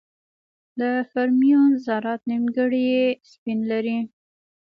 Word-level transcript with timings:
د 0.79 0.81
فرمیون 1.11 1.69
ذرات 1.85 2.21
نیمګړي 2.31 2.85
سپین 3.31 3.59
لري. 3.71 3.99